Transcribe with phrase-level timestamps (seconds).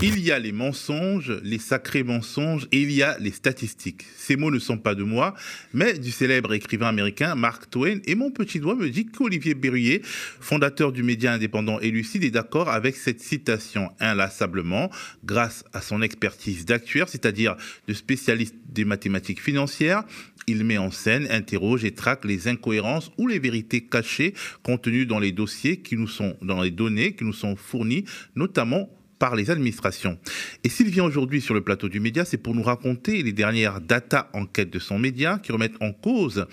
[0.00, 4.04] Il y a les mensonges, les sacrés mensonges, et il y a les statistiques.
[4.16, 5.34] Ces mots ne sont pas de moi,
[5.74, 7.98] mais du célèbre écrivain américain Mark Twain.
[8.06, 12.30] Et mon petit doigt me dit qu'Olivier Berruyer, fondateur du média indépendant et lucide, est
[12.30, 14.88] d'accord avec cette citation inlassablement,
[15.24, 17.56] grâce à son expertise d'actuaire, c'est-à-dire
[17.88, 20.04] de spécialiste des mathématiques financières.
[20.46, 25.18] Il met en scène, interroge et traque les incohérences ou les vérités cachées contenues dans
[25.18, 28.04] les dossiers qui nous sont, dans les données qui nous sont fournies,
[28.36, 28.88] notamment
[29.18, 30.18] par les administrations.
[30.64, 33.80] Et s'il vient aujourd'hui sur le plateau du média, c'est pour nous raconter les dernières
[33.80, 36.46] data enquêtes de son média qui remettent en cause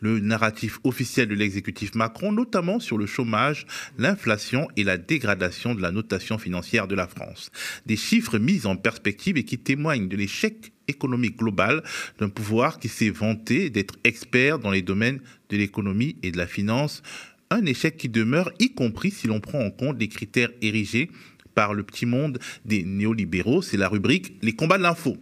[0.00, 3.66] le narratif officiel de l'exécutif Macron, notamment sur le chômage,
[3.98, 7.50] l'inflation et la dégradation de la notation financière de la France.
[7.86, 11.82] Des chiffres mis en perspective et qui témoignent de l'échec économique global
[12.18, 16.46] d'un pouvoir qui s'est vanté d'être expert dans les domaines de l'économie et de la
[16.46, 17.02] finance.
[17.50, 21.10] Un échec qui demeure, y compris si l'on prend en compte les critères érigés
[21.54, 23.62] par le petit monde des néolibéraux.
[23.62, 25.16] C'est la rubrique Les combats de l'info.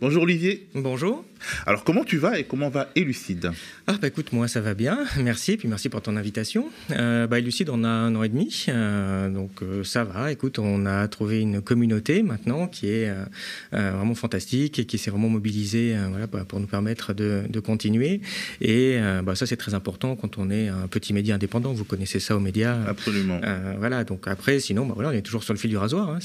[0.00, 0.68] Bonjour Olivier.
[0.74, 1.24] Bonjour.
[1.66, 3.50] Alors comment tu vas et comment va Élucide?
[3.86, 6.68] Ah bah écoute, moi ça va bien, merci, et puis merci pour ton invitation.
[6.90, 10.58] Euh, bah Élucide, on a un an et demi, euh, donc euh, ça va, écoute,
[10.58, 13.12] on a trouvé une communauté maintenant qui est
[13.72, 18.20] vraiment fantastique et qui s'est vraiment mobilisée voilà, bah, pour nous permettre de, de continuer.
[18.60, 22.20] Et bah, ça c'est très important quand on est un petit média indépendant, vous connaissez
[22.20, 22.78] ça aux médias.
[22.86, 23.40] Absolument.
[23.78, 26.18] voilà, donc après, sinon, bah, voilà, on est toujours sur le fil du rasoir, hein.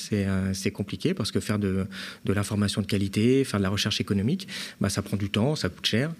[0.53, 1.85] c'est compliqué parce que faire de,
[2.25, 4.47] de l'information de qualité, faire de la recherche économique,
[4.81, 6.11] bah, ça prend du temps, ça coûte cher.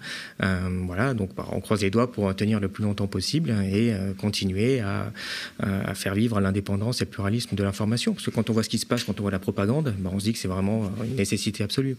[0.42, 3.92] Euh, voilà, donc bah, on croise les doigts pour tenir le plus longtemps possible et
[3.92, 5.12] euh, continuer à,
[5.60, 8.12] à, faire vivre l'indépendance et le pluralisme de l'information.
[8.14, 10.10] Parce que quand on voit ce qui se passe, quand on voit la propagande, bah,
[10.12, 11.96] on se dit que c'est vraiment une nécessité absolue.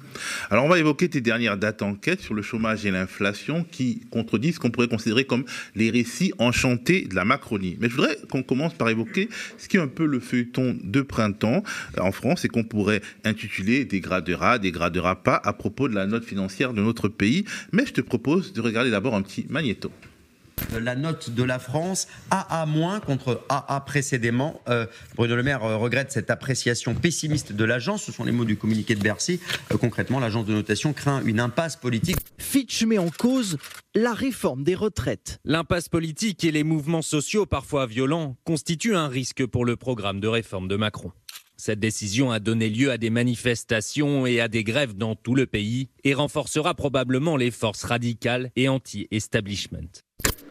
[0.50, 4.56] Alors on va évoquer tes dernières dates enquêtes sur le chômage et l'inflation qui contredisent
[4.56, 7.78] ce qu'on pourrait considérer comme les récits enchantés de la Macronie.
[7.80, 11.02] Mais je voudrais qu'on commence par évoquer ce qui est un peu le feuilleton de
[11.02, 11.63] printemps
[12.00, 16.73] en France et qu'on pourrait intituler dégradera, dégradera pas à propos de la note financière
[16.75, 17.45] de notre pays.
[17.71, 19.91] Mais je te propose de regarder d'abord un petit magnéto
[20.79, 22.66] la note de la France, AA-
[23.05, 24.61] contre AA précédemment.
[24.67, 24.85] Euh,
[25.16, 28.03] Bruno Le Maire euh, regrette cette appréciation pessimiste de l'agence.
[28.03, 29.39] Ce sont les mots du communiqué de Bercy.
[29.72, 32.17] Euh, concrètement, l'agence de notation craint une impasse politique.
[32.38, 33.57] Fitch met en cause
[33.94, 35.39] la réforme des retraites.
[35.45, 40.27] L'impasse politique et les mouvements sociaux parfois violents constituent un risque pour le programme de
[40.27, 41.11] réforme de Macron.
[41.57, 45.45] Cette décision a donné lieu à des manifestations et à des grèves dans tout le
[45.45, 50.03] pays et renforcera probablement les forces radicales et anti-establishment.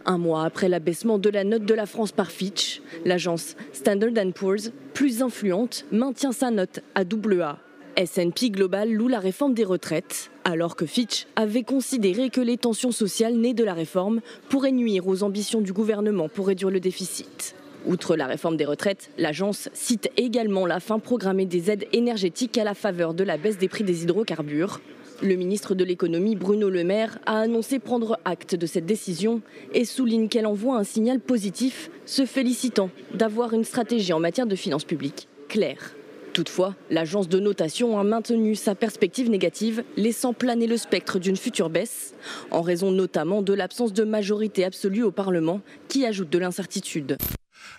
[0.06, 4.72] Un mois après l'abaissement de la note de la France par Fitch, l'agence Standard Poor's,
[4.92, 7.58] plus influente, maintient sa note à double A.
[7.96, 12.92] S&P Global loue la réforme des retraites, alors que Fitch avait considéré que les tensions
[12.92, 17.54] sociales nées de la réforme pourraient nuire aux ambitions du gouvernement pour réduire le déficit.
[17.86, 22.64] Outre la réforme des retraites, l'agence cite également la fin programmée des aides énergétiques à
[22.64, 24.80] la faveur de la baisse des prix des hydrocarbures.
[25.22, 29.42] Le ministre de l'économie Bruno Le Maire a annoncé prendre acte de cette décision
[29.72, 34.56] et souligne qu'elle envoie un signal positif, se félicitant d'avoir une stratégie en matière de
[34.56, 35.94] finances publiques claire.
[36.32, 41.70] Toutefois, l'agence de notation a maintenu sa perspective négative, laissant planer le spectre d'une future
[41.70, 42.12] baisse,
[42.50, 47.16] en raison notamment de l'absence de majorité absolue au Parlement, qui ajoute de l'incertitude.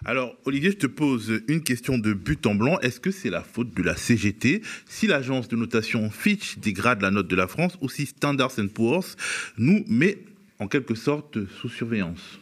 [0.06, 2.80] Alors, Olivier, je te pose une question de but en blanc.
[2.80, 7.12] Est-ce que c'est la faute de la CGT si l'agence de notation Fitch dégrade la
[7.12, 9.16] note de la France ou si Standard Poor's
[9.58, 10.20] nous met
[10.60, 12.40] en quelque sorte sous surveillance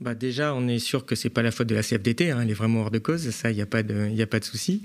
[0.00, 2.50] bah déjà, on est sûr que c'est pas la faute de la CFDT, hein, elle
[2.50, 4.44] est vraiment hors de cause, ça, il n'y a pas de, il a pas de
[4.44, 4.82] souci.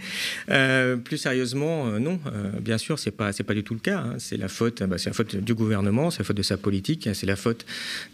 [0.49, 3.81] Euh, plus sérieusement, euh, non, euh, bien sûr, c'est pas, c'est pas du tout le
[3.81, 3.99] cas.
[3.99, 4.16] Hein.
[4.19, 7.09] c'est la faute, bah, c'est la faute du gouvernement, c'est la faute de sa politique,
[7.13, 7.66] c'est la faute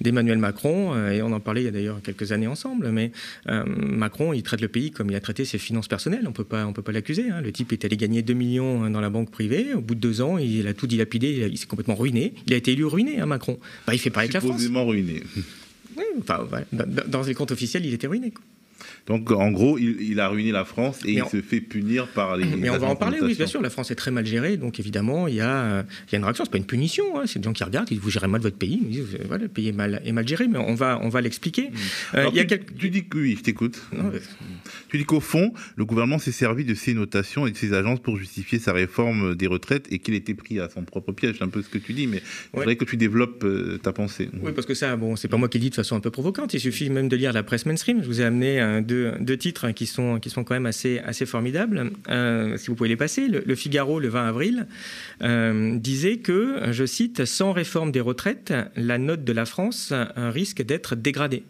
[0.01, 0.95] d'Emmanuel Macron.
[1.11, 3.11] Et on en parlait il y a d'ailleurs quelques années ensemble, mais
[3.45, 6.25] Macron, il traite le pays comme il a traité ses finances personnelles.
[6.27, 7.29] On peut pas, on peut pas l'accuser.
[7.29, 7.41] Hein.
[7.41, 9.73] Le type est allé gagner 2 millions dans la banque privée.
[9.75, 12.33] Au bout de deux ans, il a tout dilapidé, il, il s'est complètement ruiné.
[12.47, 13.59] Il a été élu ruiné, Macron.
[13.85, 14.65] Bah, il fait pareil avec la France.
[14.87, 15.23] ruiné.
[15.97, 16.65] Oui, enfin, voilà.
[16.71, 18.31] dans les comptes officiels, il était ruiné.
[18.31, 18.43] Quoi.
[19.05, 21.29] Donc, en gros, il, il, a ruiné la France et mais il on...
[21.29, 22.45] se fait punir par les.
[22.45, 23.61] Mais on va en parler, oui, bien sûr.
[23.61, 26.23] La France est très mal gérée, donc évidemment, il y a, il y a une
[26.23, 26.45] réaction.
[26.45, 27.23] C'est pas une punition, hein.
[27.25, 29.49] c'est des gens qui regardent, ils vous gérez mal votre pays, ils disent voilà, le
[29.49, 31.69] pays est mal, est mal géré, mais on va, on va l'expliquer.
[31.69, 31.75] Mmh.
[32.15, 32.75] Euh, tu, quelques...
[32.77, 33.81] tu dis que oui, je t'écoute.
[34.89, 37.99] Tu dis qu'au fond, le gouvernement s'est servi de ces notations et de ces agences
[37.99, 41.35] pour justifier sa réforme des retraites et qu'il était pris à son propre piège.
[41.37, 42.21] C'est un peu ce que tu dis, mais
[42.53, 44.29] il faudrait que tu développes euh, ta pensée.
[44.41, 46.11] Oui, parce que ça, bon, c'est pas moi qui le dis de façon un peu
[46.11, 46.53] provocante.
[46.53, 48.01] Il suffit même de lire la presse mainstream.
[48.01, 51.01] Je vous ai amené euh, deux, deux titres qui sont, qui sont quand même assez,
[51.25, 51.91] formidables.
[52.09, 54.67] Euh, si vous pouvez les passer, le, le Figaro, le 20 avril,
[55.21, 60.61] euh, disait que, je cite, sans réforme des retraites, la note de la France risque
[60.61, 61.43] d'être dégradée.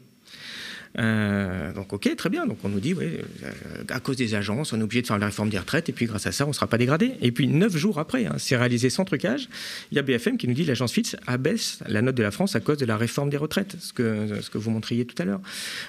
[1.00, 2.46] Euh, donc ok, très bien.
[2.46, 3.06] Donc on nous dit, oui,
[3.44, 3.52] euh,
[3.90, 6.06] à cause des agences, on est obligé de faire la réforme des retraites, et puis
[6.06, 7.14] grâce à ça, on ne sera pas dégradé.
[7.22, 9.50] Et puis neuf jours après, hein, c'est réalisé sans trucage,
[9.92, 12.56] il y a BFM qui nous dit l'agence Fitch abaisse la note de la France
[12.56, 15.26] à cause de la réforme des retraites, ce que, ce que vous montriez tout à
[15.26, 15.42] l'heure.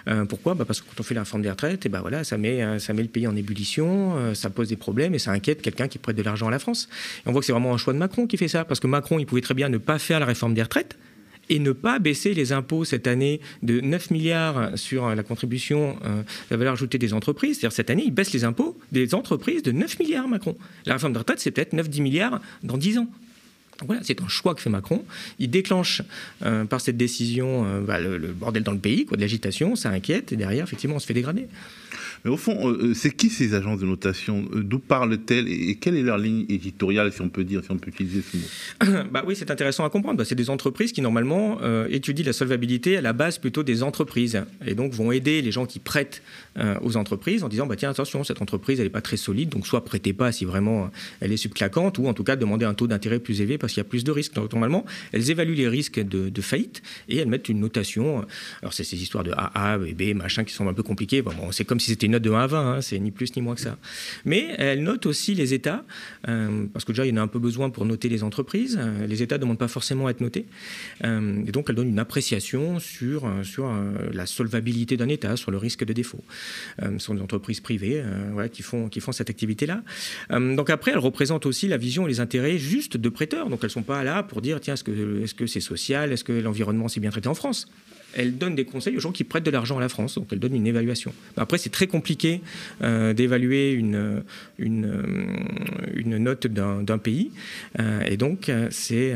[0.08, 0.54] Euh, pourquoi?
[0.54, 2.78] Bah Parce que quand on fait la réforme des retraites, et bah voilà, ça, met,
[2.78, 5.98] ça met le pays en ébullition, ça pose des problèmes, et ça inquiète quelqu'un qui
[5.98, 6.88] prête de l'argent à la France.
[7.24, 8.86] Et on voit que c'est vraiment un choix de Macron qui fait ça, parce que
[8.86, 10.96] Macron, il pouvait très bien ne pas faire la réforme des retraites,
[11.48, 16.22] et ne pas baisser les impôts cette année de 9 milliards sur la contribution euh,
[16.50, 17.58] la valeur ajoutée des entreprises.
[17.58, 20.56] C'est-à-dire cette année, il baisse les impôts des entreprises de 9 milliards, Macron.
[20.86, 23.08] La réforme de retraite, c'est peut-être 9-10 milliards dans 10 ans.
[23.86, 25.04] Voilà, c'est un choix que fait Macron.
[25.38, 26.02] Il déclenche
[26.42, 29.76] euh, par cette décision euh, bah, le, le, bordel dans le pays, quoi, de l'agitation,
[29.76, 31.46] ça inquiète, et derrière, effectivement, on se fait dégrader.
[32.24, 34.44] Mais au fond, euh, c'est qui ces agences de notation?
[34.52, 35.46] D'où parlent-elles?
[35.46, 38.36] Et quelle est leur ligne éditoriale, si on peut dire, si on peut utiliser ce
[38.36, 39.04] mot?
[39.12, 40.24] Bah Oui, c'est intéressant à comprendre.
[40.24, 44.42] C'est des entreprises qui, normalement, étudient la solvabilité à la base plutôt des entreprises.
[44.66, 46.22] Et donc, vont aider les gens qui prêtent
[46.82, 49.66] aux entreprises en disant bah, tiens, attention, cette entreprise, elle n'est pas très solide, donc
[49.66, 50.90] soit prêtez pas si vraiment
[51.20, 53.80] elle est subclaquante, ou en tout cas, demandez un taux d'intérêt plus élevé parce qu'il
[53.80, 54.36] y a plus de risques.
[54.36, 58.24] Normalement, elles évaluent les risques de, faillite et elles mettent une notation.
[58.62, 61.22] Alors, c'est ces histoires de AA, B, machin qui sont un peu compliquées.
[61.22, 63.34] Bon, c'est comme si c'était une note de 1 à 20, hein, c'est ni plus
[63.36, 63.76] ni moins que ça.
[64.24, 65.84] Mais elle note aussi les États,
[66.28, 68.78] euh, parce que déjà il y en a un peu besoin pour noter les entreprises.
[68.80, 70.46] Euh, les États ne demandent pas forcément à être notés.
[71.04, 73.72] Euh, et donc elle donne une appréciation sur, sur
[74.12, 76.22] la solvabilité d'un État, sur le risque de défaut.
[76.80, 78.02] ce sont des entreprises privées
[78.52, 79.82] qui, font, qui font cette activité-là.
[80.30, 83.48] donc après, elle représente aussi la vision et les intérêts juste de prêteurs.
[83.48, 86.12] Donc elles ne sont pas là pour dire tiens, est-ce que c'est -ce c'est social
[86.12, 87.68] Est-ce que l'environnement s'est bien traité en France?
[88.14, 90.14] Elle donne des conseils aux gens qui prêtent de l'argent à la France.
[90.14, 91.12] Donc elle donne une évaluation.
[91.36, 92.40] Après, c'est très compliqué
[92.82, 94.22] euh, d'évaluer une,
[94.58, 97.30] une, euh, une, note d'un pays.
[97.78, 99.14] Euh, et donc, c'est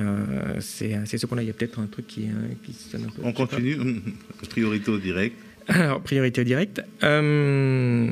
[0.60, 1.42] c'est ce qu'on a.
[1.42, 2.26] Il y a peut-être un truc qui,
[2.64, 3.22] qui sonne un peu.
[3.24, 3.78] On continue.
[4.50, 5.36] Priorité au direct.
[5.68, 6.82] Alors, priorité directe.
[7.02, 8.06] Euh,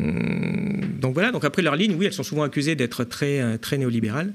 [1.01, 4.33] donc voilà, donc après leur ligne, oui, elles sont souvent accusées d'être très, très néolibérales.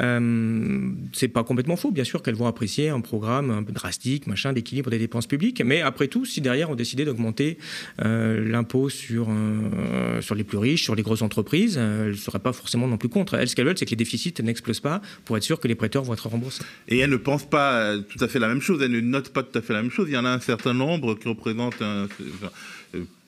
[0.00, 4.90] Euh, c'est pas complètement faux, bien sûr qu'elles vont apprécier un programme drastique, machin, d'équilibre
[4.90, 7.58] des dépenses publiques, mais après tout, si derrière on décidait d'augmenter
[8.04, 12.38] euh, l'impôt sur, euh, sur les plus riches, sur les grosses entreprises, elles ne seraient
[12.38, 13.34] pas forcément non plus contre.
[13.34, 15.74] Elles, ce qu'elles veulent, c'est que les déficits n'explosent pas pour être sûr que les
[15.74, 16.62] prêteurs vont être remboursés.
[16.88, 19.42] Et elles ne pensent pas tout à fait la même chose, elles ne notent pas
[19.42, 20.08] tout à fait la même chose.
[20.08, 21.82] Il y en a un certain nombre qui représentent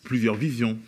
[0.05, 0.79] plusieurs visions.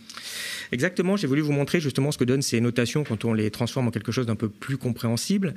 [0.72, 3.88] Exactement, j'ai voulu vous montrer justement ce que donnent ces notations quand on les transforme
[3.88, 5.54] en quelque chose d'un peu plus compréhensible.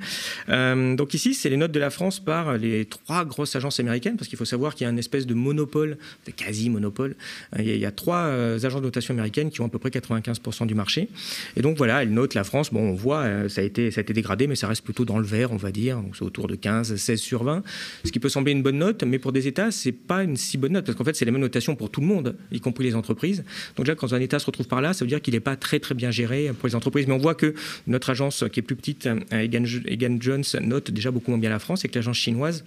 [0.48, 4.16] Euh, donc ici, c'est les notes de la France par les trois grosses agences américaines,
[4.16, 7.16] parce qu'il faut savoir qu'il y a une espèce de monopole, de quasi-monopole.
[7.58, 9.90] Euh, il, y a trois euh, agences de notation américaines qui ont à peu près
[9.90, 11.08] 95% du marché.
[11.56, 12.72] Et donc voilà, elles notent la France.
[12.72, 15.18] Bon, on voit, ça a, été, ça a été dégradé, mais ça reste plutôt dans
[15.18, 16.02] le vert, on va dire.
[16.14, 17.62] C'est autour de 15, 16 sur 20,
[18.04, 20.58] ce qui peut sembler une bonne note, mais pour des États, c'est pas une si
[20.58, 22.84] bonne note, parce qu'en fait, c'est les mêmes notations pour tout le monde, y compris
[22.84, 23.44] les entreprises.
[23.76, 25.56] Donc déjà, quand un État se retrouve par là, ça veut dire qu'il n'est pas
[25.56, 27.06] très très bien géré pour les entreprises.
[27.06, 27.54] Mais on voit que
[27.86, 31.58] notre agence, qui est plus petite, euh, Egan, Jones, note déjà beaucoup moins bien la
[31.58, 32.64] France et que l'agence chinoise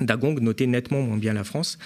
[0.00, 1.78] Dagong notait nettement moins bien la France.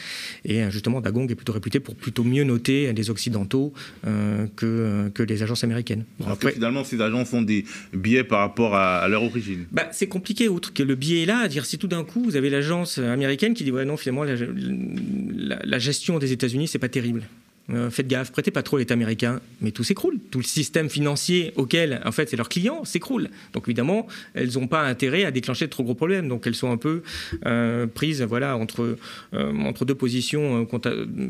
[0.44, 3.72] Et euh, justement, Dagong est plutôt réputé pour plutôt mieux noter les Occidentaux
[4.06, 6.04] euh, que, que les agences américaines.
[6.24, 9.64] Après, finalement, ces agences ont des biais par rapport à, leur origine.
[9.72, 12.22] Bah, c'est compliqué, outre que le biais est là, à dire si tout d'un coup,
[12.22, 16.68] vous avez l'agence américaine qui dit Ouais, non, finalement, la, la, la gestion des États-Unis,
[16.68, 17.24] c'est pas terrible.
[17.70, 20.18] Euh, faites gaffe, prêtez pas trop l'État américain, mais tout s'écroule.
[20.30, 23.30] Tout le système financier auquel, en fait, c'est leurs clients s'écroule.
[23.54, 26.28] Donc évidemment, elles n'ont pas intérêt à déclencher de trop gros problèmes.
[26.28, 27.02] Donc elles sont un peu
[27.46, 28.98] euh, prises, voilà, entre
[29.32, 30.68] euh, entre deux positions.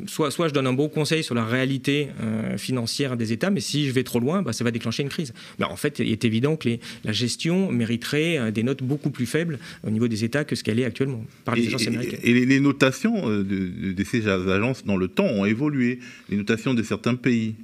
[0.06, 2.08] soit soit je donne un bon conseil sur la réalité
[2.56, 5.32] financière des États, mais si je vais trop loin, bah, ça va déclencher une crise.
[5.58, 9.26] Mais en fait, il est évident que les, la gestion mériterait des notes beaucoup plus
[9.26, 12.20] faibles au niveau des États que ce qu'elle est actuellement par les agences américaines.
[12.22, 16.82] Et, les, notations de, de ces agences dans le temps ont évolué les notations de
[16.82, 17.56] certains pays.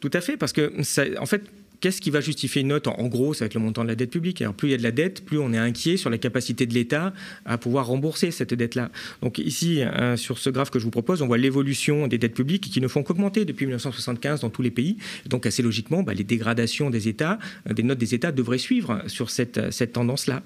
[0.00, 0.72] Tout à fait, parce que,
[1.18, 1.42] en fait,
[1.80, 4.10] Qu'est-ce qui va justifier une note En gros, ça va le montant de la dette
[4.10, 4.42] publique.
[4.42, 6.66] Alors, plus il y a de la dette, plus on est inquiet sur la capacité
[6.66, 7.12] de l'État
[7.44, 8.90] à pouvoir rembourser cette dette-là.
[9.22, 12.34] Donc ici, hein, sur ce graphe que je vous propose, on voit l'évolution des dettes
[12.34, 14.96] publiques qui ne font qu'augmenter depuis 1975 dans tous les pays.
[15.26, 19.02] donc assez logiquement, bah, les dégradations des États, euh, des notes des États devraient suivre
[19.06, 20.42] sur cette, cette tendance-là.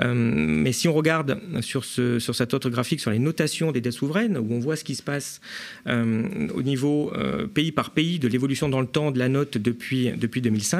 [0.00, 3.80] Euh, mais si on regarde sur, ce, sur cet autre graphique, sur les notations des
[3.80, 5.40] dettes souveraines, où on voit ce qui se passe
[5.86, 7.12] euh, au niveau
[7.54, 10.73] pays par pays de l'évolution dans le temps de la note depuis 2005,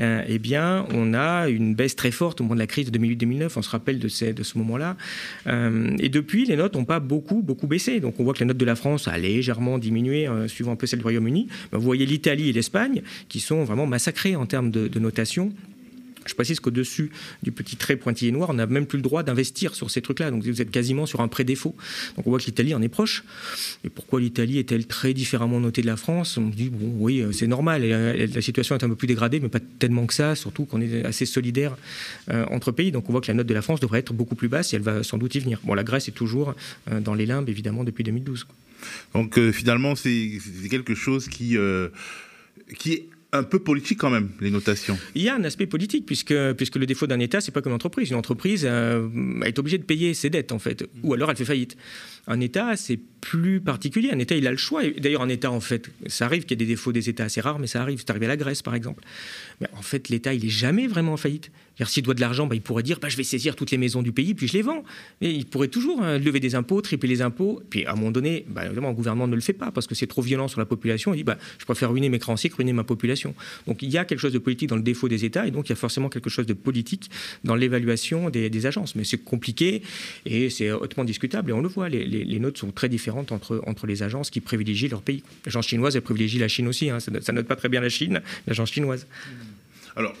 [0.00, 2.98] euh, eh bien, on a une baisse très forte au moment de la crise de
[2.98, 3.52] 2008-2009.
[3.56, 4.96] On se rappelle de, ce moment-là.
[5.46, 8.00] Euh, et depuis, les notes n'ont pas beaucoup, beaucoup baissé.
[8.00, 10.76] Donc, on voit que la note de la France a légèrement diminué, euh, suivant un
[10.76, 11.48] peu celle du Royaume-Uni.
[11.72, 15.52] vous voyez l'Italie et l'Espagne qui sont vraiment massacrés en termes de notation.
[16.28, 17.10] Je précise qu'au-dessus
[17.42, 20.30] du petit trait pointillé noir, on n'a même plus le droit d'investir sur ces trucs-là.
[20.30, 21.74] Donc vous êtes quasiment sur un pré-défaut.
[22.16, 23.24] Donc on voit que l'Italie en est proche.
[23.84, 26.36] Et pourquoi l'Italie est-elle très différemment notée de la France?
[26.36, 27.82] On dit, bon, oui, c'est normal.
[27.84, 31.04] la situation est un peu plus dégradée, mais pas tellement que ça, surtout qu'on est
[31.04, 31.76] assez solidaire
[32.30, 32.92] euh, entre pays.
[32.92, 34.76] Donc on voit que la note de la France devrait être beaucoup plus basse et
[34.76, 35.60] elle va sans doute y venir.
[35.64, 36.54] Bon, la Grèce est toujours
[36.90, 38.46] euh, dans les limbes, évidemment, depuis 2012.
[39.14, 40.38] Donc euh, finalement, c'est
[40.70, 41.56] quelque chose qui,
[42.78, 44.98] qui est un peu politique quand même, les notations.
[45.14, 47.72] Il y a un aspect politique, puisque, puisque le défaut d'un État, c'est pas comme
[47.72, 48.10] une entreprise.
[48.10, 49.08] Une entreprise euh,
[49.42, 51.76] est obligée de payer ses dettes, en fait, ou alors elle fait faillite.
[52.26, 54.10] Un État, c'est plus particulier.
[54.12, 54.82] Un État, il a le choix.
[54.98, 57.40] D'ailleurs, un État, en fait, ça arrive qu'il y ait des défauts des États assez
[57.40, 57.98] rares, mais ça arrive.
[57.98, 59.04] C'est arrivé à la Grèce, par exemple.
[59.60, 61.50] Mais en fait, l'État, il est jamais vraiment en faillite.
[61.86, 64.02] S'il doit de l'argent, bah, il pourrait dire bah, je vais saisir toutes les maisons
[64.02, 64.82] du pays, puis je les vends.
[65.20, 67.62] Il pourrait toujours hein, lever des impôts, tripler les impôts.
[67.70, 69.94] Puis à un moment donné, bah, évidemment, le gouvernement ne le fait pas parce que
[69.94, 71.14] c'est trop violent sur la population.
[71.14, 73.34] Il dit bah, je préfère ruiner mes créanciers que ruiner ma population.
[73.66, 75.68] Donc il y a quelque chose de politique dans le défaut des États, et donc
[75.68, 77.10] il y a forcément quelque chose de politique
[77.44, 78.96] dans l'évaluation des, agences.
[78.96, 79.82] Mais c'est compliqué
[80.26, 81.50] et c'est hautement discutable.
[81.50, 85.02] Et on le voit, les, notes sont très différentes entre, les agences qui privilégient leur
[85.02, 85.22] pays.
[85.46, 86.90] L'agence chinoise, elle privilégie la Chine aussi.
[86.90, 87.00] Hein.
[87.00, 89.06] Ça, ne note pas très bien la Chine, l'agence chinoise.
[89.98, 90.14] Alors,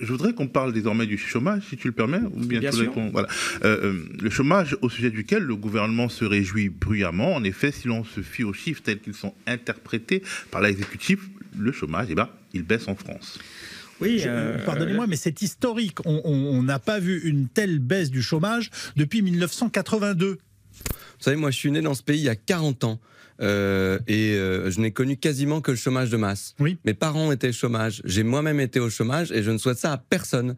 [0.00, 2.92] je voudrais qu'on parle désormais du chômage, si tu le permets, ou bien, sûr.
[3.12, 3.26] Voilà.
[3.64, 7.34] Euh, euh, le chômage au sujet duquel le gouvernement se réjouit bruyamment.
[7.34, 10.22] En effet, si l'on se fie aux chiffres tels qu'ils sont interprétés
[10.52, 11.18] par l'exécutif,
[11.58, 13.40] le chômage, eh ben, il baisse en France.
[14.00, 15.98] Oui, euh, pardonnez-moi, mais c'est historique.
[16.04, 20.38] On n'a pas vu une telle baisse du chômage depuis 1982.
[20.38, 20.38] Vous
[21.18, 23.00] savez, moi, je suis né dans ce pays il y a 40 ans.
[23.40, 26.54] Euh, et euh, je n'ai connu quasiment que le chômage de masse.
[26.60, 26.78] Oui.
[26.84, 29.92] Mes parents étaient au chômage, j'ai moi-même été au chômage et je ne souhaite ça
[29.92, 30.56] à personne.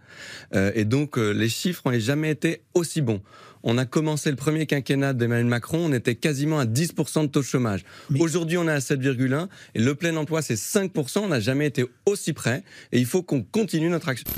[0.54, 3.23] Euh, et donc les chiffres n'ont jamais été aussi bons.
[3.62, 7.40] On a commencé le premier quinquennat d'Emmanuel Macron, on était quasiment à 10% de taux
[7.40, 7.85] de chômage.
[8.18, 11.18] Aujourd'hui, on est à 7,1 et le plein emploi, c'est 5%.
[11.21, 14.30] On n'a jamais été aussi près et il faut qu'on continue notre action.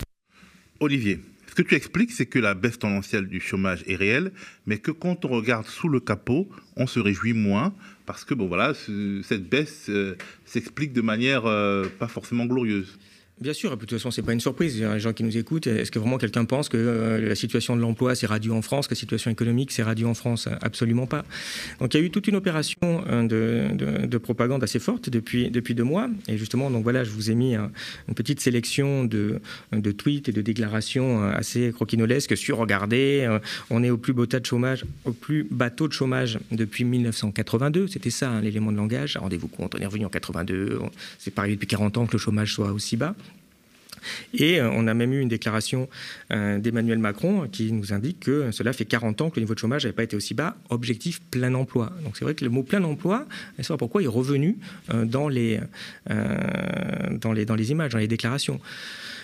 [0.81, 4.33] Olivier, ce que tu expliques, c'est que la baisse tendancielle du chômage est réelle,
[4.67, 7.75] mais que quand on regarde sous le capot, on se réjouit moins
[8.09, 8.73] parce que bon voilà,
[9.23, 12.99] cette baisse euh, s'explique de manière euh, pas forcément glorieuse.
[13.41, 14.83] Bien sûr, de toute façon, c'est pas une surprise.
[14.83, 17.81] Les gens qui nous écoutent, est-ce que vraiment quelqu'un pense que euh, la situation de
[17.81, 20.49] l'emploi, c'est radio en France, que la situation économique, c'est radio en France?
[20.61, 21.25] Absolument pas.
[21.79, 22.77] Donc il y a eu toute une opération
[23.09, 26.09] hein, de, propagande assez forte depuis, depuis deux mois.
[26.27, 29.41] Et justement, donc voilà, je vous ai mis une petite sélection de,
[29.97, 33.39] tweets et de déclarations euh, assez croquinolesques sur regardez, euh,
[33.71, 36.83] on est au plus beau tas de chômage, au plus bas taux de chômage depuis
[36.83, 37.87] 1982.
[37.87, 39.17] C'était ça hein, l'élément de langage.
[39.17, 40.81] Rendez-vous compte, on est revenu en 82.
[41.21, 43.15] C'est pareil depuis 40 ans que le chômage soit aussi bas.
[44.35, 45.89] Et euh, on a même eu une déclaration
[46.33, 49.59] euh, d'Emmanuel Macron qui nous indique que cela fait 40 ans que le niveau de
[49.59, 50.57] chômage n'avait pas été aussi bas.
[50.71, 51.93] Objectif plein emploi.
[52.05, 53.27] Donc c'est vrai que le mot plein emploi,
[53.59, 54.59] ne sais pas pourquoi, est revenu
[54.93, 55.61] euh, dans les,
[56.09, 58.61] dans, les, dans les images, dans les déclarations.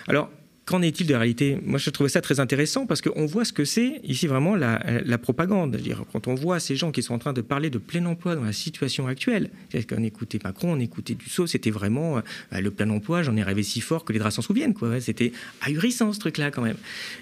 [0.07, 0.29] Alors,
[0.65, 1.59] Qu'en est-il de la réalité?
[1.63, 4.79] Moi, je trouvais ça très intéressant parce qu'on voit ce que c'est ici vraiment la,
[5.19, 5.79] propagande.
[6.11, 8.43] quand on voit ces gens qui sont en train de parler de plein emploi dans
[8.43, 9.51] la situation actuelle,
[9.87, 12.21] qu'on écoutait Macron, on écoutait Dussault, c'était vraiment euh,
[12.59, 14.73] le plein emploi, j'en ai rêvé si fort que les draps s'en souviennent.
[15.01, 15.31] C'était
[15.61, 16.77] ahurissant ce truc-là quand même.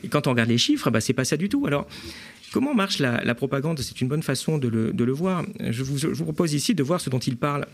[0.05, 1.65] Et quand on regarde les chiffres, bah, c'est pas ça du tout.
[1.67, 1.87] Alors,
[2.53, 3.79] Comment marche la, propagande?
[3.79, 5.43] C'est une bonne façon de le, de le voir.
[5.59, 7.65] Je vous, je vous, propose ici de voir ce dont il parle.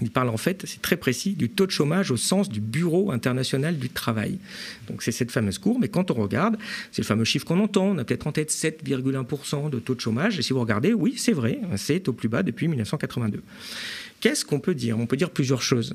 [0.00, 3.10] Il parle en fait, c'est très précis, du taux de chômage au sens du Bureau
[3.10, 4.38] international du travail.
[4.88, 5.84] Donc c'est cette fameuse courbe.
[5.84, 6.56] Et quand on regarde,
[6.92, 7.86] c'est le fameux chiffre qu'on entend.
[7.86, 10.38] On a peut-être en tête 7,1% de taux de chômage.
[10.38, 13.42] Et si vous regardez, oui, c'est vrai, c'est au plus bas depuis 1982.
[14.20, 14.98] Qu'est-ce qu'on peut dire?
[14.98, 15.94] On peut dire plusieurs choses.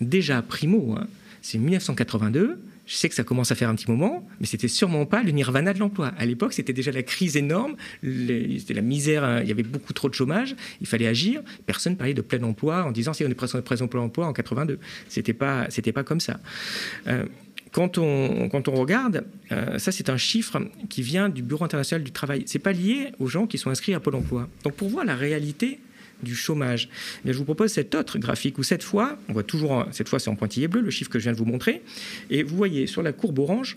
[0.00, 1.06] Déjà, primo, hein,
[1.42, 5.06] c'est 1982 je sais que ça commence à faire un petit moment, mais c'était sûrement
[5.06, 6.12] pas le nirvana de l'emploi.
[6.18, 9.92] À l'époque, c'était déjà la crise énorme, c'était la misère, hein, il y avait beaucoup
[9.92, 11.42] trop de chômage, il fallait agir.
[11.66, 14.78] Personne parlait de plein emploi en disant si on est présent plein emploi en 82.
[15.08, 16.40] C'était pas, c'était pas comme ça.
[17.08, 17.26] Euh,
[17.72, 22.04] quand on, quand on, regarde, euh, ça c'est un chiffre qui vient du Bureau international
[22.04, 22.44] du travail.
[22.46, 24.48] C'est pas lié aux gens qui sont inscrits à Pôle Emploi.
[24.64, 25.80] Donc pour voir la réalité
[26.22, 26.88] du chômage.
[27.24, 30.30] je vous propose cet autre graphique où cette fois, on voit toujours, cette fois c'est
[30.30, 31.82] en pointillé bleu, le chiffre que je viens de vous montrer,
[32.30, 33.76] et vous voyez sur la courbe orange,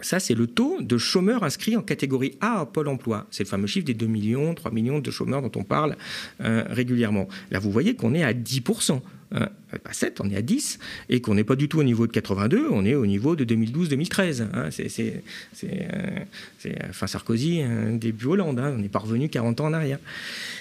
[0.00, 3.26] ça, c'est le taux de chômeurs inscrits en catégorie A à Pôle emploi.
[3.30, 5.96] C'est le fameux chiffre des 2 millions, 3 millions de chômeurs dont on parle
[6.42, 7.28] euh, régulièrement.
[7.50, 9.00] Là, vous voyez qu'on est à 10%.
[9.32, 9.48] Hein,
[9.82, 10.78] pas 7, on est à 10,
[11.08, 13.44] et qu'on n'est pas du tout au niveau de 82, on est au niveau de
[13.44, 14.42] 2012-2013.
[14.52, 15.22] Hein, c'est
[15.64, 19.98] euh, fin Sarkozy, début Hollande, hein, on n'est pas revenu 40 ans en arrière.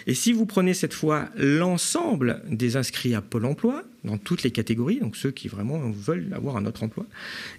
[0.08, 4.52] Et si vous prenez cette fois l'ensemble des inscrits à Pôle emploi, dans toutes les
[4.52, 7.06] catégories, donc ceux qui vraiment veulent avoir un autre emploi,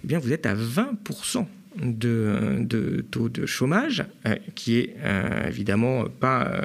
[0.03, 1.45] eh bien vous êtes à 20%
[1.81, 6.61] de, taux de chômage, euh, qui est euh, évidemment pas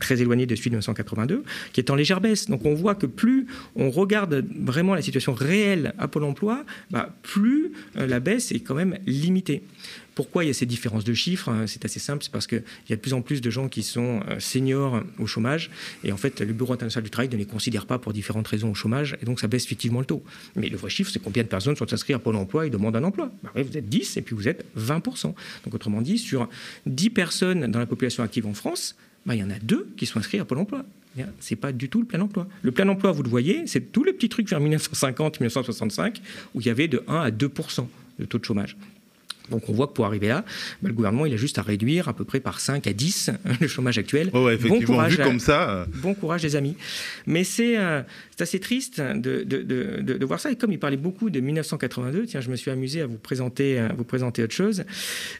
[0.00, 2.48] très éloigné de celui de 1982, qui est en légère baisse.
[2.48, 3.46] Donc on voit que plus
[3.76, 8.74] on regarde vraiment la situation réelle à Pôle emploi, bah, plus la baisse est quand
[8.74, 9.62] même limitée.
[10.14, 12.62] Pourquoi il y a ces différences de chiffres hein, C'est assez simple, c'est parce qu'il
[12.88, 15.70] y a de plus en plus de gens qui sont euh, seniors au chômage,
[16.02, 18.70] et en fait, le Bureau international du travail ne les considère pas pour différentes raisons
[18.70, 20.22] au chômage, et donc ça baisse effectivement le taux.
[20.56, 22.96] Mais le vrai chiffre, c'est combien de personnes sont inscrites à Pôle emploi et demandent
[22.96, 25.34] un emploi bah Vous êtes 10, et puis vous êtes 20%.
[25.64, 26.48] Donc autrement dit, sur
[26.86, 30.06] 10 personnes dans la population active en France, bah, il y en a deux qui
[30.06, 30.84] sont inscrits à Pôle emploi.
[31.38, 32.48] C'est pas du tout le plein emploi.
[32.62, 36.16] Le plein emploi, vous le voyez, c'est tous les petits trucs vers 1950-1965
[36.54, 37.86] où il y avait de 1 à 2%
[38.18, 38.76] de taux de chômage.
[39.50, 40.44] Donc on voit que pour arriver là,
[40.80, 43.30] bah, le gouvernement il a juste à réduire à peu près par 5 à 10
[43.60, 44.30] le chômage actuel.
[44.30, 45.70] bon courage, comme ça.
[45.70, 45.86] Euh.
[45.96, 46.76] Bon courage les amis.
[47.26, 48.02] Mais c'est euh,
[48.38, 50.50] assez triste de, de, de, de, voir ça.
[50.50, 53.78] Et comme il parlait beaucoup de 1982, tiens, je me suis amusé à vous présenter,
[53.78, 54.84] à vous présenter autre chose.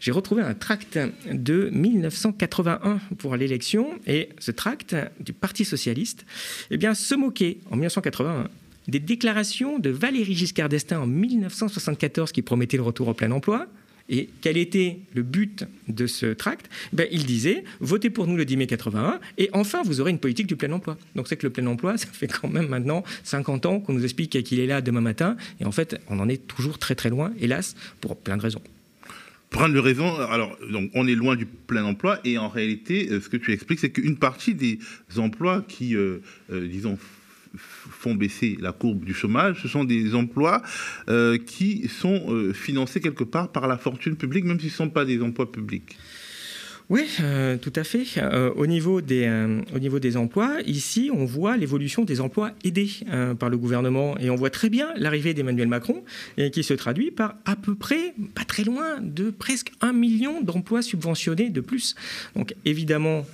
[0.00, 0.98] J'ai retrouvé un tract
[1.30, 3.88] de 1981 pour l'élection.
[4.06, 6.26] Et ce tract du Parti socialiste
[6.70, 8.48] eh bien, se moquait en 1981
[8.88, 13.66] des déclarations de Valéry Giscard d'Estaing en 1974 qui promettait le retour au plein emploi
[14.08, 16.68] et quel était le but de ce tract?
[16.92, 20.18] Ben, Il disait votez pour nous le 10 mai 81 et enfin vous aurez une
[20.18, 20.98] politique du plein emploi.
[21.14, 24.04] Donc c'est que le plein emploi, ça fait quand même maintenant 50 ans qu'on nous
[24.04, 27.10] explique qu'il est là demain matin et en fait on en est toujours très très
[27.10, 28.62] loin, hélas, pour plein de raisons.
[29.50, 33.20] Prendre de raison, alors donc on est loin du plein emploi et en réalité euh,
[33.20, 34.78] ce que tu expliques c'est qu'une partie des
[35.16, 36.18] emplois qui, euh,
[36.50, 36.98] euh, disons,
[37.56, 40.62] font baisser la courbe du chômage, ce sont des emplois
[41.08, 44.90] euh, qui sont euh, financés quelque part par la fortune publique, même s'ils ne sont
[44.90, 45.96] pas des emplois publics.
[46.90, 48.04] Oui, euh, tout à fait.
[48.18, 52.50] Euh, au, niveau des, euh, au niveau des emplois, ici, on voit l'évolution des emplois
[52.62, 52.90] aidés
[53.38, 56.04] par le gouvernement et on voit très bien l'arrivée d'Emmanuel Macron
[56.52, 60.82] qui se traduit par à peu près, pas très loin, de presque un million d'emplois
[60.82, 61.94] subventionnés de plus.
[62.36, 63.24] Donc évidemment,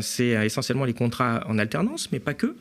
[0.00, 2.56] c'est essentiellement les contrats en alternance, mais pas que.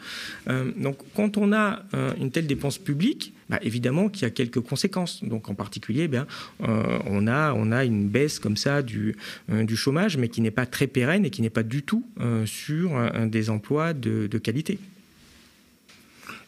[0.77, 1.83] donc quand on a
[2.19, 5.23] une telle dépense publique, bah, évidemment qu'il y a quelques conséquences.
[5.23, 6.19] Donc en particulier, eh
[6.59, 9.15] on, a, on a une baisse comme ça du,
[9.49, 12.45] du chômage, mais qui n'est pas très pérenne et qui n'est pas du tout euh,
[12.45, 12.91] sur
[13.27, 14.79] des emplois de, qualité.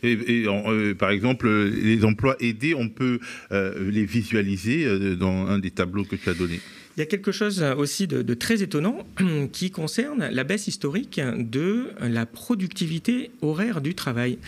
[0.04, 3.20] Euh, par exemple, les emplois aidés, on peut
[3.52, 6.60] euh, les visualiser dans un des tableaux que tu as donné.
[6.98, 9.06] Il y a quelque chose aussi de, très étonnant
[9.52, 14.40] qui concerne la baisse historique de la productivité horaire du travail.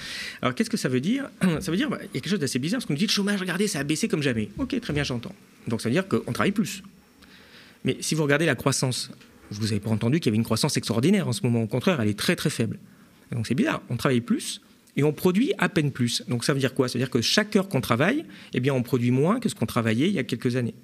[0.41, 2.57] Alors qu'est-ce que ça veut dire Ça veut dire, bah, y a quelque chose d'assez
[2.57, 4.49] bizarre, parce qu'on nous dit le chômage, regardez, ça a baissé comme jamais.
[4.57, 5.35] Ok, très bien, j'entends.
[5.67, 6.81] Donc ça veut dire qu'on travaille plus.
[7.85, 9.11] Mais si vous regardez la croissance,
[9.51, 11.61] vous n'avez pas entendu qu'il y avait une croissance extraordinaire en ce moment.
[11.61, 12.79] Au contraire, elle est très très faible.
[13.31, 13.83] Donc c'est bizarre.
[13.91, 14.59] On travaille plus
[14.99, 16.23] et on produit à peine plus.
[16.27, 16.89] Donc ça veut dire quoi?
[16.89, 19.55] Ça veut dire que chaque heure qu'on travaille, eh bien on produit moins que ce
[19.55, 20.75] qu'on travaillait il y a quelques années.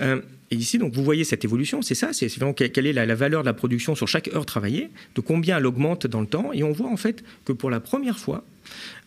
[0.00, 0.20] Euh,
[0.50, 3.42] et ici, donc, vous voyez cette évolution, c'est ça, c'est vraiment quelle est la, valeur
[3.42, 6.64] de la production sur chaque heure travaillée, de combien elle augmente dans le temps, et
[6.64, 8.44] on voit en fait que pour la première fois,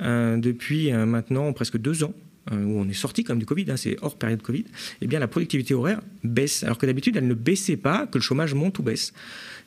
[0.01, 2.13] euh, depuis euh, maintenant presque deux ans,
[2.49, 4.65] où on est sorti comme du Covid, hein, c'est hors période Covid,
[5.01, 8.23] eh bien la productivité horaire baisse, alors que d'habitude elle ne baissait pas, que le
[8.23, 9.13] chômage monte ou baisse.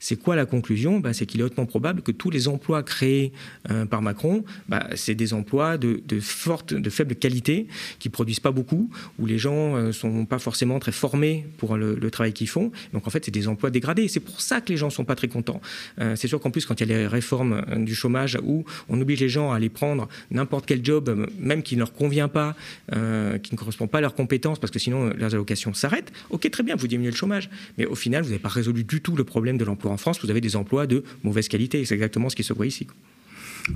[0.05, 1.01] C'est quoi la conclusion?
[1.01, 3.33] Bah, C'est qu'il est hautement probable que tous les emplois créés
[3.71, 9.25] euh, par Macron, bah, c'est des emplois de, faible qualité, qui produisent pas beaucoup, où
[9.25, 12.71] les gens ne euh, sont pas forcément très formés pour le, travail qu'ils font.
[12.93, 14.09] Donc en fait, c'est des emplois dégradés.
[14.09, 15.63] C'est pour ça que les gens sont pas très contents.
[16.01, 19.01] Euh, c'est sûr qu'en plus, quand il y a les réformes du chômage où on
[19.01, 22.55] oblige les gens à aller prendre n'importe quel job, même qui ne leur convient pas,
[22.91, 26.13] qui ne correspond pas à leurs compétences, parce que sinon leurs allocations s'arrêtent.
[26.31, 29.01] Ok, très bien, vous diminuez le chômage, mais au final, vous n'avez pas résolu du
[29.01, 31.85] tout le problème de l'emploi en France, vous avez des emplois de mauvaise qualité.
[31.85, 32.87] C'est exactement ce qui se voit ici.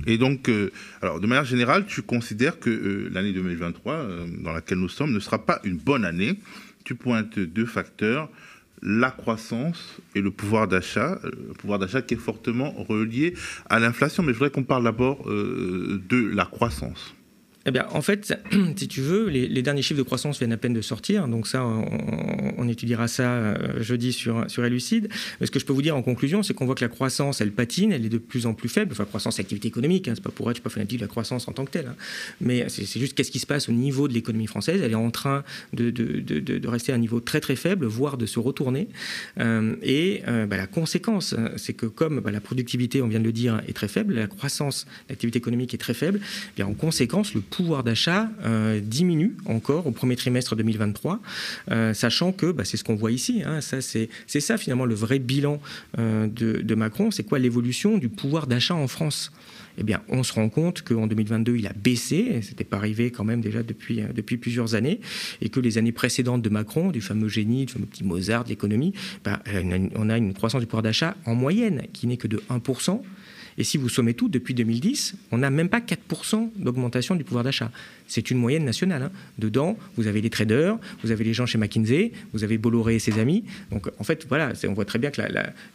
[0.05, 0.71] Et donc, euh,
[1.01, 5.11] alors de manière générale, tu considères que euh, l'année 2023, euh, dans laquelle nous sommes,
[5.11, 6.39] ne sera pas une bonne année.
[6.83, 8.29] Tu pointes deux facteurs
[8.81, 13.33] la croissance et le pouvoir d'achat, le pouvoir d'achat qui est fortement relié
[13.69, 14.23] à l'inflation.
[14.23, 17.13] Mais je voudrais qu'on parle d'abord de la croissance.
[17.75, 18.33] Eh en fait,
[18.75, 21.63] si tu veux, les, derniers chiffres de croissance viennent à peine de sortir, donc ça,
[21.63, 25.09] on, étudiera ça euh, jeudi sur, sur Elucide.
[25.39, 27.41] Mais ce que je peux vous dire en conclusion, c'est qu'on voit que la croissance,
[27.41, 28.91] elle patine, elle est de plus en plus faible.
[28.91, 31.47] Enfin, croissance, activité économique, hein, c'est pas pour être, je pas fanatique de la croissance
[31.47, 31.87] en tant que telle.
[31.87, 31.95] Hein.
[32.41, 34.81] Mais c'est juste qu'est-ce qui se passe au niveau de l'économie française.
[34.83, 38.17] Elle est en train de, de, de, rester à un niveau très très faible, voire
[38.17, 38.87] de se retourner.
[39.39, 43.25] Euh, et euh, bah, la conséquence, c'est que comme bah, la productivité, on vient de
[43.25, 46.73] le dire, est très faible, la croissance, l'activité économique est très faible, eh bien en
[46.73, 51.19] conséquence, le pouvoir d'achat euh, diminue encore au premier trimestre 2023,
[51.71, 53.43] euh, sachant que bah, c'est ce qu'on voit ici.
[53.45, 55.59] Hein, ça, c'est, ça finalement le vrai bilan
[55.97, 57.11] euh, de, Macron.
[57.11, 59.33] C'est quoi l'évolution du pouvoir d'achat en France?
[59.77, 63.25] Eh bien, on se rend compte qu'en 2022, il a baissé, c'était pas arrivé quand
[63.25, 65.01] même déjà depuis, plusieurs années,
[65.41, 68.49] et que les années précédentes de Macron, du fameux génie, du fameux petit Mozart de
[68.49, 68.93] l'économie,
[69.25, 69.43] bah,
[69.95, 73.01] on a une croissance du pouvoir d'achat en moyenne qui n'est que de 1%,
[73.59, 77.43] Et si vous sommez tout, depuis 2010, on n'a même pas 4% d'augmentation du pouvoir
[77.43, 77.71] d'achat.
[78.07, 79.03] C'est une moyenne nationale.
[79.03, 79.11] Hein.
[79.37, 82.99] Dedans, vous avez les traders, vous avez les gens chez McKinsey, vous avez Bolloré et
[82.99, 83.43] ses amis.
[83.69, 85.21] Donc en fait, voilà, on voit très bien que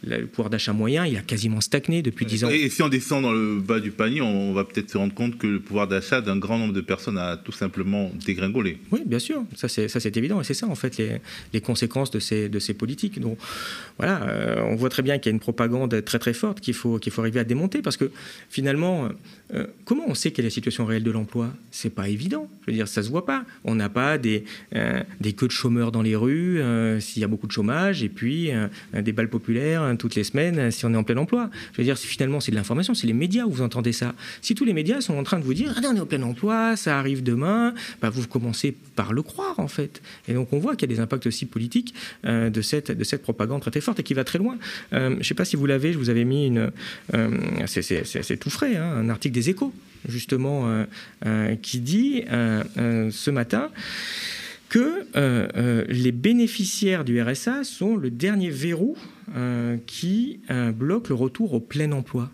[0.03, 2.49] le pouvoir d'achat moyen, il a quasiment stagné depuis 10 ans.
[2.49, 5.37] Et, si on descend dans le bas du panier, on va peut-être se rendre compte
[5.37, 8.79] que le pouvoir d'achat d'un grand nombre de personnes a tout simplement dégringolé.
[8.91, 10.41] Oui, bien sûr, ça c'est évident.
[10.41, 11.21] Et c'est ça en fait les,
[11.53, 13.19] les, conséquences de ces, de ces politiques.
[13.19, 13.37] Donc
[13.99, 16.73] voilà, euh, on voit très bien qu'il y a une propagande très très forte qu'il
[16.73, 18.11] faut, qu'il faut arriver à démonter parce que
[18.49, 19.09] finalement,
[19.53, 21.53] euh, comment on sait quelle est la situation réelle de l'emploi?
[21.71, 22.49] C'est pas évident.
[22.61, 23.45] Je veux dire, ça se voit pas.
[23.63, 24.43] On n'a pas des,
[24.75, 26.59] euh, des queues de chômeurs dans les rues
[26.99, 28.51] s'il y a beaucoup de chômage et puis
[28.93, 31.49] des balles populaires toutes les semaines si on est en plein emploi.
[31.73, 34.13] Je veux dire, finalement, c'est de l'information, c'est les médias où vous entendez ça.
[34.41, 36.21] Si tous les médias sont en train de vous dire, ah on est en plein
[36.23, 40.01] emploi, ça arrive demain, bah, vous commencez par le croire en fait.
[40.27, 43.21] Et donc on voit qu'il y a des impacts aussi politiques de, cette, de cette
[43.21, 44.57] propagande très, très forte et qui va très loin.
[44.91, 46.71] je sais pas si vous l'avez, je vous avais mis une.
[47.67, 49.73] C'est tout frais, hein, un article des échos,
[50.07, 50.85] justement, euh,
[51.25, 53.69] euh, qui dit euh, ce matin
[54.69, 55.05] que
[55.89, 58.97] les bénéficiaires du RSA sont le dernier verrou
[59.85, 60.41] qui
[60.75, 62.29] bloque le retour au plein emploi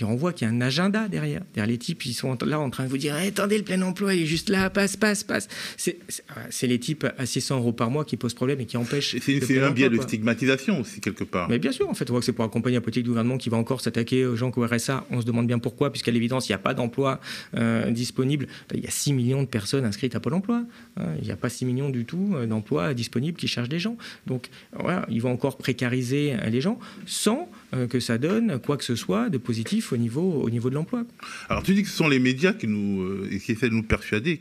[0.00, 1.42] on voit qu'il y a un agenda derrière.
[1.54, 4.14] Derrière les types, ils sont là en train de vous dire attendez, le plein emploi,
[4.14, 5.48] il est juste là, passe, passe, passe.
[5.76, 9.16] C'est les types à 600 euros par mois qui posent problème et qui empêchent.
[9.20, 11.48] C'est un biais de stigmatisation aussi, quelque part.
[11.48, 13.38] Mais bien sûr, en fait, on voit que c'est pour accompagner un politique du gouvernement
[13.38, 15.04] qui va encore s'attaquer aux gens qui au RSA.
[15.10, 17.20] On se demande bien pourquoi, puisqu'à l'évidence, il n'y a pas d'emploi
[17.56, 18.46] euh, disponible.
[18.74, 20.64] Il y a 6 millions de personnes inscrites à Pôle emploi.
[20.96, 21.06] Hein.
[21.18, 23.96] Il n'y a pas 6 millions du tout euh, d'emplois disponibles qui cherchent des gens.
[24.26, 28.84] Donc, voilà, ils vont encore précariser les gens sans euh, que ça donne quoi que
[28.84, 31.04] ce soit de positif au niveau, au niveau de l'emploi.
[31.48, 33.82] Alors tu dis que ce sont les médias qui, nous, euh, qui essaient de nous
[33.82, 34.40] persuader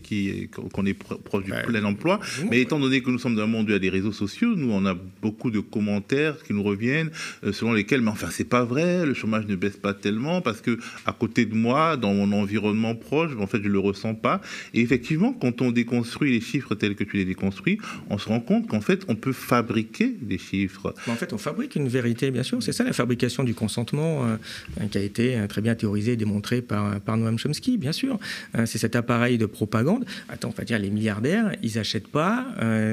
[0.51, 3.67] qu'on est proche du plein emploi, mais étant donné que nous sommes dans un monde
[3.67, 6.63] où il y a des réseaux sociaux, nous on a beaucoup de commentaires qui nous
[6.63, 7.11] reviennent
[7.43, 10.61] euh, selon lesquels, mais enfin c'est pas vrai, le chômage ne baisse pas tellement parce
[10.61, 14.41] que à côté de moi, dans mon environnement proche, en fait je le ressens pas.
[14.73, 17.77] Et effectivement, quand on déconstruit les chiffres tels que tu les déconstruis,
[18.09, 20.93] on se rend compte qu'en fait on peut fabriquer des chiffres.
[21.07, 24.37] En fait, on fabrique une vérité, bien sûr, c'est ça la fabrication du consentement euh,
[24.89, 28.17] qui a été euh, très bien théorisé et démontré par, Noam Chomsky, bien sûr.
[28.57, 30.05] Euh, c'est cet appareil de propagande.
[30.27, 32.45] Attends, on va dire, les milliardaires, ils n'achètent pas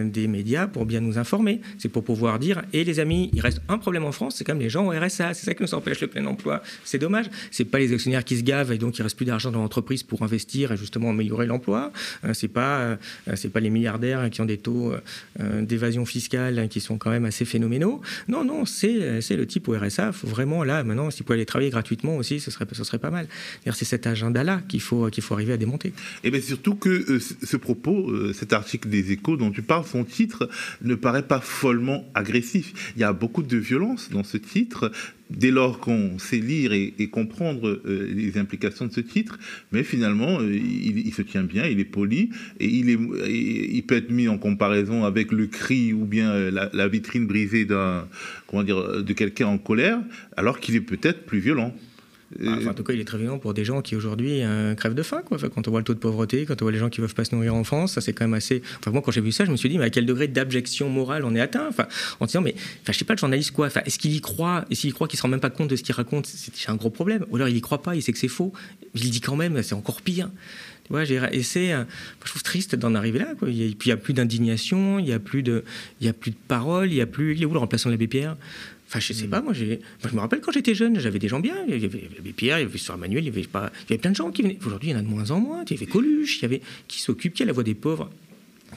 [0.04, 1.60] des médias pour bien nous informer.
[1.78, 4.58] C'est pour pouvoir dire, et les amis, il reste un problème en France, c'est comme
[4.58, 5.34] les gens au RSA.
[5.34, 6.62] C'est ça qui nous empêche le plein emploi.
[6.84, 7.26] C'est dommage.
[7.50, 10.02] C'est pas les actionnaires qui se gavent et donc il reste plus d'argent dans l'entreprise
[10.02, 11.92] pour investir et justement améliorer l'emploi.
[12.32, 12.98] c'est pas,
[13.34, 14.92] c'est pas les milliardaires qui ont des taux
[15.38, 18.00] d'évasion fiscale qui sont quand même assez phénoménaux.
[18.28, 21.70] Non, non, c'est le type au RSA faut vraiment là, maintenant, s'il pouvait aller travailler
[21.70, 22.66] gratuitement aussi, ce serait,
[22.98, 23.28] pas mal.
[23.72, 25.92] C'est cet agenda-là qu'il faut, qu'il faut arriver à démonter.
[26.24, 29.84] Et bien surtout que euh, ce propos, euh, cet article des échos dont tu parles,
[29.84, 30.48] son titre
[30.82, 32.92] ne paraît pas follement agressif.
[32.96, 34.90] Il y a beaucoup de violence dans ce titre,
[35.30, 39.38] dès lors qu'on sait lire et, comprendre euh, les implications de ce titre,
[39.72, 44.38] mais finalement, il, se tient bien, il est poli, et il, peut être mis en
[44.38, 48.06] comparaison avec le cri ou bien la, la vitrine brisée d'un,
[48.46, 50.00] comment de quelqu'un en colère,
[50.36, 51.74] alors qu'il est peut-être plus violent.
[52.38, 54.94] Bah, en tout cas, il est très violent pour des gens qui aujourd'hui euh, crèvent
[54.94, 55.22] de faim.
[55.28, 57.14] Quand on voit le taux de pauvreté, quand on voit les gens qui ne peuvent
[57.14, 58.62] pas se nourrir en France, ça c'est quand même assez.
[58.78, 60.90] Enfin, moi, quand j'ai vu ça, je me suis dit, mais à quel degré d'abjection
[60.90, 61.66] morale on est atteint?
[61.68, 61.86] Enfin,
[62.20, 64.74] En disant, mais enfin, je sais pas, le journaliste, quoi Est-ce qu'il y croit Et
[64.74, 66.70] s'il y croit qu'il ne se rend même pas compte de ce qu'il raconte, c'est
[66.70, 67.24] un gros problème.
[67.30, 68.52] Ou alors il y croit pas, il sait que c'est faux.
[68.94, 70.28] Il dit quand même, c'est encore pire.
[70.90, 71.84] Ouais, et c'est, euh,
[72.24, 73.34] je trouve triste d'en arriver là.
[73.38, 73.48] Quoi.
[73.48, 75.64] Et puis il n'y a plus d'indignation, il n'y a plus de,
[76.00, 77.90] il y a plus de parole, il y a plus, il est où le remplaçant
[77.90, 78.36] de l'abbé Pierre?
[78.88, 79.30] Enfin, je sais hmm.
[79.30, 79.80] pas, moi, j'ai...
[80.02, 81.56] je me rappelle quand j'étais jeune, j'avais des gens bien.
[81.68, 83.70] Il y avait, Pierre, il y avait Soir Manuel, il y avait, pas...
[83.84, 84.58] il y avait plein de gens qui venaient.
[84.64, 85.64] Aujourd'hui, il y en a de moins en moins.
[85.68, 88.08] Il y avait Coluche, il y avait qui s'occupe, qui a la voix des pauvres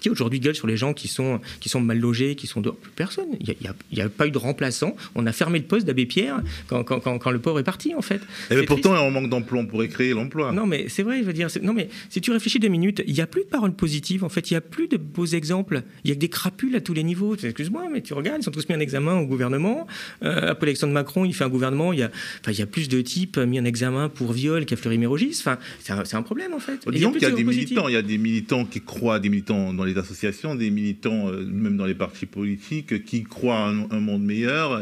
[0.02, 2.76] qui aujourd'hui gueule sur les gens qui sont, qui sont mal logés, qui sont dehors
[2.76, 3.28] Plus personne.
[3.40, 3.56] Il
[3.94, 4.96] n'y a, pas eu de remplaçant.
[5.16, 8.02] On a fermé le poste d'Abbé Pierre quand, quand, quand, le pauvre est parti, en
[8.02, 8.22] fait.
[8.50, 9.62] Et mais pourtant, on manque d'emploi.
[9.62, 10.52] On pourrait créer l'emploi.
[10.52, 11.48] Non, mais c'est vrai, je veux dire.
[11.62, 14.24] Non, mais si tu réfléchis deux minutes, il n'y a plus de paroles positives.
[14.24, 15.84] En fait, il n'y a plus de beaux exemples.
[16.04, 17.36] Il y a que des crapules à tous les niveaux.
[17.36, 19.88] Excuse-moi, mais tu regardes, ils sont tous mis en examen au gouvernement.
[20.24, 21.94] Euh, après de Macron, il fait un gouvernement.
[21.94, 22.12] Il y a,
[22.42, 25.38] enfin, il y a plus de types mis en examen pour viol qu'à Fleury-Mérogis.
[25.40, 26.80] Enfin, c'est un, problème, en fait.
[26.90, 27.88] Disons qu'il y a des militants.
[27.88, 31.46] Il y a des militants qui croient, des militants dans les associations, des militants, euh,
[31.46, 34.82] même dans les partis politiques, qui croient un, monde meilleur.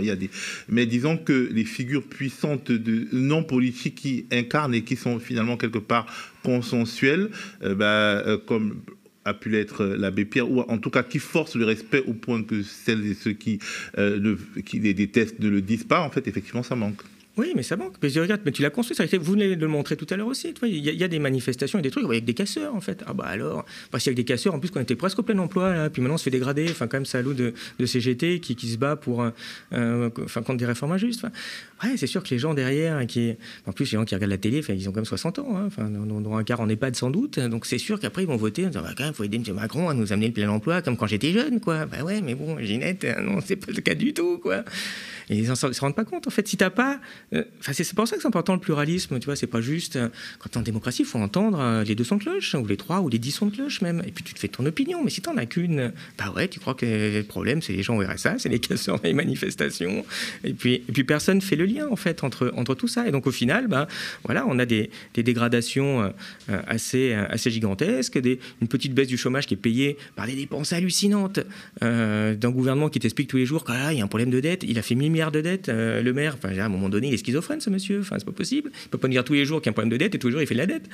[0.68, 5.58] Mais disons que les figures puissantes de non politiques qui incarnent et qui sont finalement
[5.58, 6.06] quelque part
[6.44, 7.30] consensuelles,
[7.64, 8.82] euh, bah, euh, comme
[9.26, 12.42] a pu l'être l'abbé Pierre, ou en tout cas qui force le respect au point
[12.42, 13.60] que celles et ceux qui
[13.98, 17.04] les détestent ne le disent pas, en fait, effectivement, ça manque.
[17.40, 17.94] Oui, mais ça manque.
[18.04, 18.98] Mais je regarde, mais tu l'as construit.
[18.98, 20.54] Ça, vous venez de le montrer tout à l'heure aussi.
[20.64, 23.02] Il y, y, a des manifestations et des trucs avec des casseurs, en fait.
[23.08, 25.24] Ah bah alors, parce qu'il y a des casseurs, en plus, qu'on était presque au
[25.24, 26.68] plein emploi, là, puis maintenant on se fait dégrader.
[26.70, 29.26] Enfin, quand même, l'eau de, de, CGT qui, se bat pour,
[29.72, 31.26] enfin, contre des réformes injustes.
[31.82, 34.38] Ouais, c'est sûr que les gens derrière, qui, en plus, les gens qui regardent la
[34.38, 37.40] télé, ils ont quand même 60 ans, hein, enfin, un quart en EHPAD sans doute.
[37.40, 39.56] Donc c'est sûr qu'après, ils vont voter en disant, bah, quand même, faut aider M.
[39.56, 41.86] Macron à nous amener le plein emploi, comme quand j'étais jeune, quoi.
[41.86, 44.66] Bah ouais, mais bon, Ginette, non, c'est pas le cas du tout, quoi.
[45.30, 46.28] Ils ne se rendent pas compte.
[46.28, 47.00] En fait, si t'as pas,
[47.34, 49.20] enfin, c'est pour ça que c'est important le pluralisme.
[49.20, 52.04] Tu vois, c'est pas juste euh, quand en démocratie, il faut entendre euh, les deux
[52.04, 54.02] sons de cloche, ou les trois, ou les dix sons de cloche même.
[54.08, 55.04] Et puis tu te fais ton opinion.
[55.04, 57.98] Mais si t'en as qu'une, bah ouais, tu crois que le problème, c'est les gens
[57.98, 60.06] au RSA, c'est les casseurs, les manifestations.
[60.44, 63.08] Et puis, et puis personne fait le lien en fait entre tout ça.
[63.08, 63.88] Et donc au final, bah
[64.26, 66.14] voilà, on a des, dégradations
[66.48, 67.16] assez
[67.48, 68.20] gigantesques,
[68.62, 71.40] une petite baisse du chômage qui est payée par des dépenses hallucinantes
[71.82, 74.64] d'un gouvernement qui t'explique tous les jours qu'il ah, y a un problème de dette.
[74.64, 77.18] Il a fait 1000 de dette, euh, le maire, à un moment donné, il est
[77.20, 78.00] schizophrène, ce monsieur.
[78.00, 78.72] Enfin, c'est pas possible.
[78.86, 80.20] Il peut pas dire tous les jours qu'il y a un problème de dette et
[80.20, 80.90] tous les jours il fait de la dette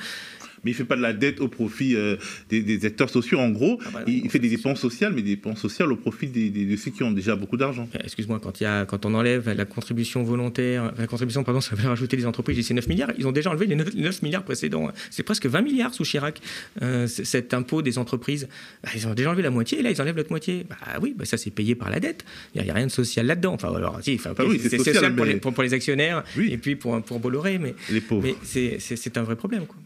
[0.66, 2.16] mais il ne fait pas de la dette au profit euh,
[2.50, 3.38] des, acteurs sociaux.
[3.38, 6.26] En gros, ah bah il, fait des dépenses sociales, mais des dépenses sociales au profit
[6.26, 7.88] de ceux qui ont déjà beaucoup d'argent.
[7.94, 12.16] Eh, excuse-moi, quand, quand on enlève la contribution volontaire, la contribution, pardon, ça va rajouter
[12.16, 14.90] les entreprises, c'est 9 milliards, ils ont déjà enlevé les 9, milliards précédents.
[15.10, 16.40] C'est presque 20 milliards sous Chirac,
[16.82, 18.48] euh, cet impôt des entreprises.
[18.82, 20.66] Bah, ils ont déjà enlevé la moitié, et là, ils enlèvent l'autre moitié.
[20.68, 22.24] Bah oui, bah, ça, c'est payé par la dette.
[22.56, 23.54] Il n'y a, rien de social là-dedans.
[23.54, 27.00] Enfin, alors, si, enfin, oui, c'est social, pour, les, pour, les, actionnaires et puis pour,
[27.02, 28.26] pour Bolloré, mais, les pauvres.
[28.26, 29.66] mais c'est un vrai problème.
[29.66, 29.76] Quoi.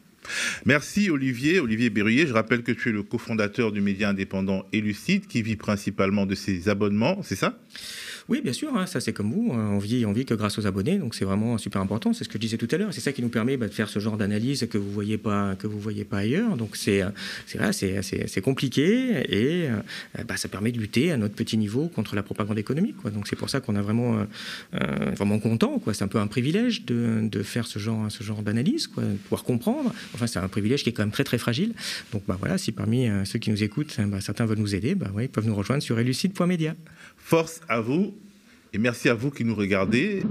[0.64, 2.26] Merci Olivier, Olivier Berruyer.
[2.26, 6.34] Je rappelle que tu es le cofondateur du média indépendant Elucide qui vit principalement de
[6.34, 7.58] ses abonnements, c'est ça?
[8.30, 9.70] Oui, bien sûr, hein, ça c'est comme vous, hein.
[9.72, 12.28] on vit, on vit que grâce aux abonnés, donc c'est vraiment super important, c'est ce
[12.28, 13.98] que je disais tout à l'heure, c'est ça qui nous permet bah, de faire ce
[13.98, 15.20] genre d'analyse que vous voyez
[15.64, 17.02] voyez pas ailleurs, donc c'est
[17.72, 19.80] c'est compliqué et euh,
[20.28, 23.34] bah, ça permet de lutter à notre petit niveau contre la propagande économique, donc c'est
[23.34, 24.24] pour ça qu'on est vraiment, euh,
[24.74, 28.88] euh, vraiment content, c'est un peu un privilège de, faire ce genre, ce genre d'analyse,
[28.96, 31.72] de pouvoir comprendre, enfin c'est un privilège qui est quand même très très fragile,
[32.12, 35.48] donc bah, voilà, si parmi ceux qui nous écoutent, certains veulent nous aider, ils peuvent
[35.48, 36.76] nous rejoindre sur elucide.media.
[37.30, 38.18] Force à vous
[38.72, 40.24] et merci à vous qui nous regardez.